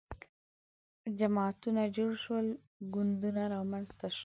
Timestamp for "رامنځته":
3.55-4.07